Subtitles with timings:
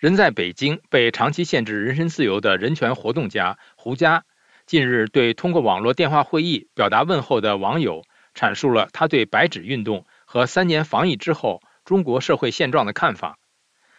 [0.00, 4.24] 人在北京被长期限制人身自由的人权活动家胡佳，
[4.64, 8.02] 近日对通过网络电话会议表达问候的网友
[8.34, 13.38] 阐述了他对白纸运动和三年防疫之后中国社会现状的看法。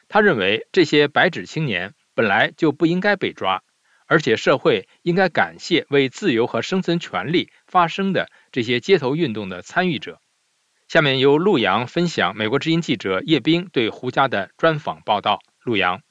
[0.08, 3.62] 他认为这些白纸青年本来就不应该被抓，
[4.08, 10.20] 而且社会应该感谢为自由和生存权利发声的这些街头运动的参与者。
[10.88, 15.42] 下面由陆阳分享美国之音记者叶冰对胡佳的专访报道。
[15.64, 16.02] 陆阳，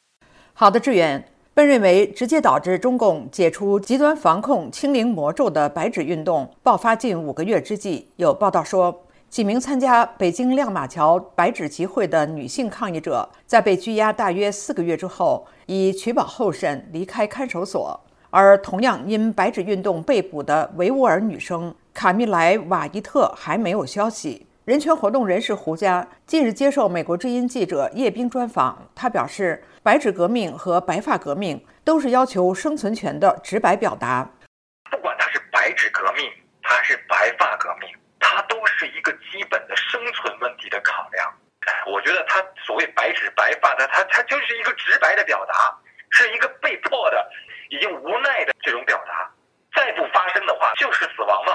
[0.52, 1.24] 好的，志远。
[1.52, 18.00] 本认为直接导致中共解除极端防控清零魔咒的白纸运动爆发近五个月之际，有报道说，几名参加北京亮马桥白纸集会的女性抗议者，在被拘押大约四个月之后，以取保候审离开看守所。
[18.30, 24.46] 而同样因白纸运动被捕的维吾尔女生卡米莱瓦伊特还没有消息。
[24.66, 34.30] 人权活动人士胡佳近日接受美国之音记者叶冰专访，他表示，白纸革命和白发革命都是要求生存权的直白表达。
[34.90, 41.32] 不管它是白纸革命还是白发革命，它都是一个基本的生存问题的考量。
[41.86, 45.54] 我觉得他所谓白纸白发的，他他就是一个直白的表达，
[46.10, 47.30] 是一个被迫的、
[47.70, 49.30] 已经无奈的这种表达。
[49.74, 51.54] 再不发生的话，就是死亡嘛。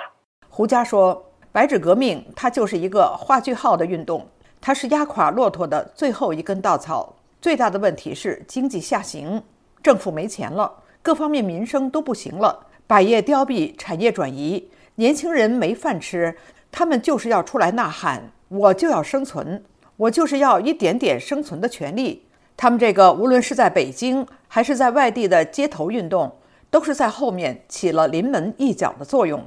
[0.50, 1.32] 胡佳说。
[1.56, 4.28] 白纸革命，它就是一个画句号的运动，
[4.60, 7.16] 它是压垮骆驼的最后一根稻草。
[7.42, 9.42] 最大的问题是经济下行，
[9.82, 10.70] 政府没钱了，
[11.02, 16.36] 各方面民生都不行了，百业凋敝，产业转移，年轻人没饭吃，
[16.74, 19.64] 他们就是要出来呐喊，我就要生存，
[19.96, 22.26] 我就是要一点点生存的权利。
[22.58, 26.36] 他们这个无论是在北京还是在外地的街头运动，
[26.70, 29.42] 都是在后面起了临门一脚的作用。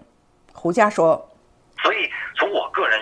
[0.55, 1.27] 胡佳说。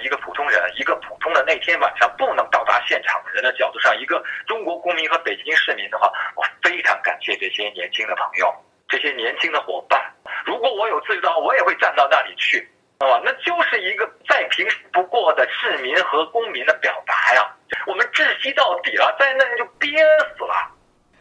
[0.03, 8.53] 一个普通人、一个普通的那天晚上不能到达现场的人的角度上，一个中国公民和北京市民的话，我非常感谢这些年轻的朋友、
[8.89, 10.01] 这些年轻的伙伴。
[10.45, 17.53] 如果我有自由的话，我也会站到那里去，啊，那就是一个再平时不过的市民和公民的表达呀。
[17.87, 19.91] 我们窒息到底了，在那里就憋
[20.39, 20.55] 死了。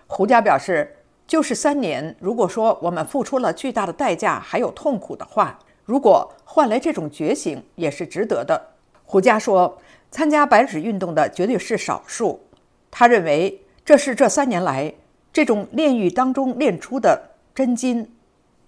[0.07, 5.57] 胡佳表示，就是三年，如果说我们付出了巨大的代价，还有痛苦的话。
[5.85, 8.75] 如果换来这种觉醒，也是值得的。
[9.03, 9.79] 胡佳说
[10.11, 12.47] ：“参加白纸运动的绝对是少数。”
[12.91, 14.93] 他认为这是这三年来
[15.31, 18.11] 这种炼狱当中炼出的真金。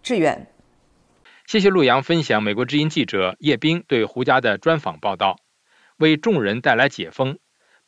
[0.03, 0.47] 致远，
[1.45, 5.37] 谢谢陆阳分享美国之音记者叶冰对胡佳的专访报道，
[5.97, 7.39] 为众人带来解封。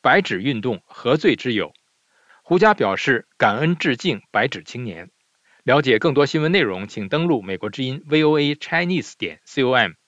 [0.02, 1.72] 白纸运动何罪之有？
[2.42, 5.10] 胡佳表示感恩致敬白纸青年。
[5.64, 9.99] 了解更多新闻内容，请登录美国之音 VOA Chinese 点 com。